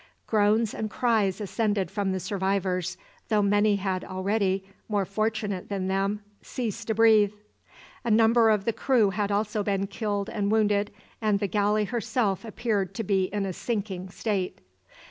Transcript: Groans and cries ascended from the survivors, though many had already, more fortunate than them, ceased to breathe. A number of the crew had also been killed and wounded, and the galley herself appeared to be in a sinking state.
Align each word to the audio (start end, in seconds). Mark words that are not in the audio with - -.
Groans 0.25 0.73
and 0.73 0.89
cries 0.89 1.39
ascended 1.39 1.91
from 1.91 2.11
the 2.11 2.19
survivors, 2.19 2.97
though 3.29 3.43
many 3.43 3.75
had 3.75 4.03
already, 4.03 4.63
more 4.89 5.05
fortunate 5.05 5.69
than 5.69 5.89
them, 5.89 6.23
ceased 6.41 6.87
to 6.87 6.95
breathe. 6.95 7.33
A 8.03 8.09
number 8.09 8.49
of 8.49 8.65
the 8.65 8.73
crew 8.73 9.11
had 9.11 9.31
also 9.31 9.61
been 9.61 9.85
killed 9.85 10.27
and 10.27 10.51
wounded, 10.51 10.89
and 11.21 11.37
the 11.39 11.45
galley 11.45 11.85
herself 11.85 12.43
appeared 12.43 12.95
to 12.95 13.03
be 13.03 13.25
in 13.25 13.45
a 13.45 13.53
sinking 13.53 14.09
state. 14.09 14.59